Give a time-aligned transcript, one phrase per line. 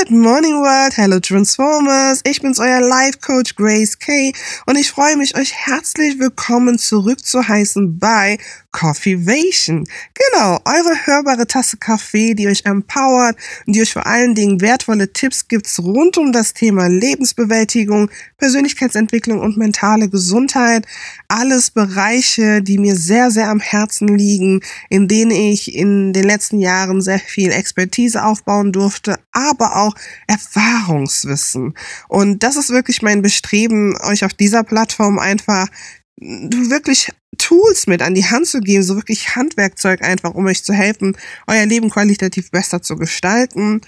[0.00, 2.20] Good morning world, hello Transformers.
[2.24, 4.32] Ich bin's euer Life Coach Grace Kay
[4.66, 8.38] und ich freue mich euch herzlich willkommen zurück zu heißen bei
[8.74, 9.86] Coffeevation.
[10.14, 13.36] Genau, eure hörbare Tasse Kaffee, die euch empowert
[13.66, 19.38] und die euch vor allen Dingen wertvolle Tipps gibt rund um das Thema Lebensbewältigung, Persönlichkeitsentwicklung
[19.38, 20.86] und mentale Gesundheit.
[21.28, 26.58] Alles Bereiche, die mir sehr, sehr am Herzen liegen, in denen ich in den letzten
[26.58, 29.83] Jahren sehr viel Expertise aufbauen durfte, aber auch
[30.26, 31.74] Erfahrungswissen.
[32.08, 35.68] Und das ist wirklich mein Bestreben, euch auf dieser Plattform einfach
[36.16, 40.72] wirklich Tools mit an die Hand zu geben, so wirklich Handwerkzeug einfach, um euch zu
[40.72, 41.16] helfen,
[41.46, 43.80] euer Leben qualitativ besser zu gestalten.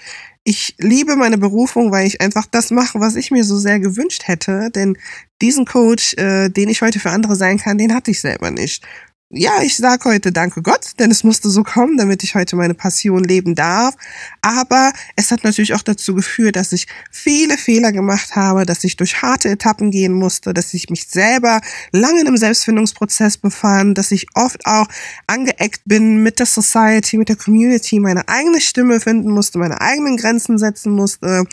[0.43, 4.23] Ich liebe meine Berufung, weil ich einfach das mache, was ich mir so sehr gewünscht
[4.25, 4.69] hätte.
[4.73, 4.97] Denn
[5.41, 8.85] diesen Coach, äh, den ich heute für andere sein kann, den hatte ich selber nicht
[9.29, 12.73] ja, ich sage heute Danke Gott, denn es musste so kommen, damit ich heute meine
[12.73, 13.95] Passion leben darf.
[14.41, 14.93] Aber
[15.27, 19.21] es hat natürlich auch dazu geführt, dass ich viele Fehler gemacht habe, dass ich durch
[19.21, 21.59] harte Etappen gehen musste, dass ich mich selber
[21.91, 24.87] lange in einem Selbstfindungsprozess befand, dass ich oft auch
[25.27, 30.15] angeeckt bin mit der Society, mit der Community, meine eigene Stimme finden musste, meine eigenen
[30.15, 31.43] Grenzen setzen musste.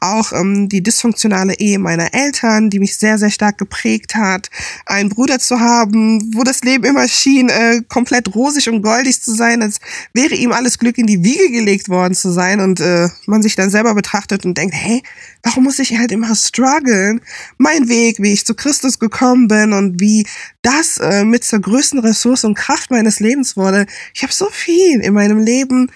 [0.00, 4.50] Auch ähm, die dysfunktionale Ehe meiner Eltern, die mich sehr, sehr stark geprägt hat.
[4.84, 9.34] Einen Bruder zu haben, wo das Leben immer schien äh, komplett rosig und goldig zu
[9.34, 9.78] sein, als
[10.12, 13.54] wäre ihm alles Glück in die Wiege gelegt worden zu sein und äh, man sich
[13.54, 15.02] dann selber betrachtet und denkt, hey,
[15.42, 17.20] warum muss ich halt immer strugglen?
[17.58, 20.26] Mein Weg, wie ich zu Christus gekommen bin und wie
[20.62, 23.86] das äh, mit zur größten Ressource und Kraft meines Lebens wurde.
[24.14, 25.90] Ich habe so viel in meinem Leben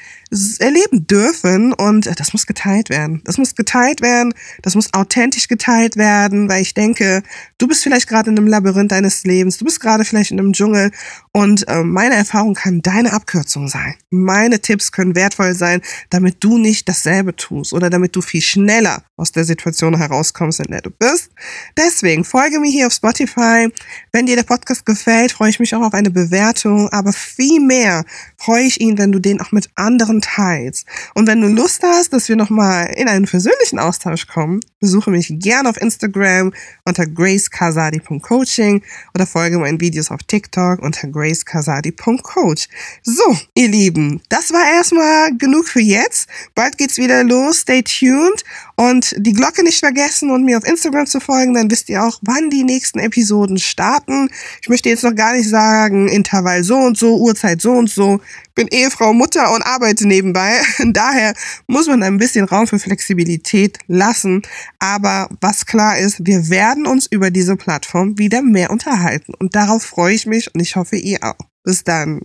[0.59, 3.23] erleben dürfen und das muss geteilt werden.
[3.25, 7.23] Das muss geteilt werden, das muss authentisch geteilt werden, weil ich denke,
[7.59, 10.53] du bist vielleicht gerade in einem Labyrinth deines Lebens, du bist gerade vielleicht in einem
[10.53, 10.91] Dschungel
[11.33, 13.95] und äh, meine Erfahrung kann deine Abkürzung sein.
[14.11, 19.03] Meine Tipps können wertvoll sein, damit du nicht dasselbe tust oder damit du viel schneller
[19.17, 21.31] aus der Situation herauskommst, in der du bist.
[21.77, 23.69] Deswegen folge mir hier auf Spotify.
[24.13, 28.05] Wenn dir der Podcast gefällt, freue ich mich auch auf eine Bewertung, aber viel mehr
[28.37, 30.87] freue ich ihn, wenn du den auch mit anderen teilst.
[31.15, 35.33] Und wenn du Lust hast, dass wir nochmal in einen persönlichen Austausch kommen, besuche mich
[35.39, 36.53] gerne auf Instagram
[36.85, 38.83] unter gracekasadi.coaching
[39.15, 42.69] oder folge meinen Videos auf TikTok unter gracekasadi.coach.
[43.03, 46.29] So, ihr Lieben, das war erstmal genug für jetzt.
[46.55, 47.61] Bald geht's wieder los.
[47.61, 48.45] Stay tuned
[48.77, 52.19] und die Glocke nicht vergessen und mir auf Instagram zu folgen, dann wisst ihr auch,
[52.23, 54.29] wann die nächsten Episoden starten.
[54.61, 58.21] Ich möchte jetzt noch gar nicht sagen, Intervall so und so, Uhrzeit so und so.
[58.55, 60.61] Bin Ehefrau, Mutter und arbeite nebenbei.
[60.85, 61.35] Daher
[61.67, 64.43] muss man ein bisschen Raum für Flexibilität lassen.
[64.79, 69.35] Aber was klar ist, wir werden uns über diese Plattform wieder mehr unterhalten.
[69.35, 71.39] Und darauf freue ich mich und ich hoffe ihr auch.
[71.63, 72.21] Bis dann.